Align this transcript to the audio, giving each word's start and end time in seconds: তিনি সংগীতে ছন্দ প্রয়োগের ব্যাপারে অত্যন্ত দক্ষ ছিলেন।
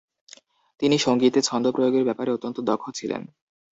তিনি 0.81 0.95
সংগীতে 0.97 1.39
ছন্দ 1.41 1.65
প্রয়োগের 1.71 2.03
ব্যাপারে 2.05 2.29
অত্যন্ত 2.31 2.57
দক্ষ 2.61 2.85
ছিলেন। 2.89 3.21